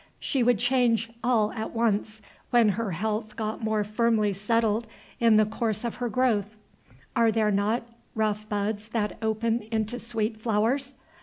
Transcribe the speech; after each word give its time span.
She 0.19 0.41
would 0.41 0.57
change 0.57 1.11
all 1.23 1.51
at 1.51 1.75
once, 1.75 2.23
when 2.49 2.69
her 2.69 2.89
health 2.89 3.35
got 3.35 3.63
more 3.63 3.83
firmly 3.83 4.33
settled 4.33 4.87
in 5.19 5.37
the 5.37 5.45
course 5.45 5.83
of 5.83 5.97
her 5.97 6.09
growth. 6.09 6.57
Are 7.15 7.31
there 7.31 7.51
not 7.51 7.83
rough 8.15 8.49
buds 8.49 8.87
that 8.89 9.19
open 9.21 9.61
into 9.69 9.99
sweet 9.99 10.41
flowers? 10.41 10.95